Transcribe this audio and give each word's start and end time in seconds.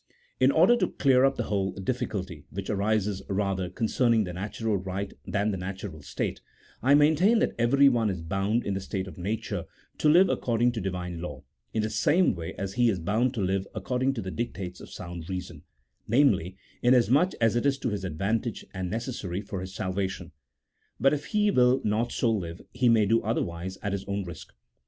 211 0.39 0.43
In 0.43 0.51
order 0.51 0.75
to 0.87 0.93
clear 0.97 1.23
up 1.23 1.35
the 1.35 1.43
whole 1.43 1.73
difficulty, 1.73 2.43
which 2.49 2.71
arises 2.71 3.21
rather 3.29 3.69
concerning 3.69 4.23
the 4.23 4.33
natural 4.33 4.75
right 4.75 5.13
than 5.27 5.51
the 5.51 5.57
natural 5.57 6.01
state, 6.01 6.41
I 6.81 6.95
maintain 6.95 7.37
that 7.37 7.53
everyone 7.59 8.09
is 8.09 8.23
bound, 8.23 8.65
in 8.65 8.73
the 8.73 8.79
state 8.81 9.07
of 9.07 9.19
nature, 9.19 9.65
to 9.99 10.09
live 10.09 10.27
according 10.27 10.71
to 10.71 10.81
Divine 10.81 11.21
law, 11.21 11.43
in 11.71 11.83
the 11.83 11.89
same 11.91 12.33
way 12.33 12.55
as 12.55 12.73
he 12.73 12.89
is 12.89 12.97
bound 12.97 13.35
to 13.35 13.41
live 13.41 13.67
according 13.75 14.15
to 14.15 14.23
the 14.23 14.31
dictates 14.31 14.81
of 14.81 14.89
sound 14.89 15.29
reason; 15.29 15.61
namely, 16.07 16.57
inasmuch 16.81 17.33
as 17.39 17.55
it 17.55 17.67
is 17.67 17.77
to 17.77 17.89
his 17.91 18.03
advantage, 18.03 18.65
and 18.73 18.89
necessary 18.89 19.39
for 19.41 19.61
his 19.61 19.75
salvation; 19.75 20.31
but, 20.99 21.13
if 21.13 21.25
he 21.25 21.51
will 21.51 21.79
not 21.83 22.11
so 22.11 22.31
live, 22.31 22.59
he 22.73 22.89
may 22.89 23.05
do 23.05 23.21
otherwise 23.21 23.77
at 23.83 23.91
his 23.93 24.05
own 24.05 24.23
risk. 24.23 24.51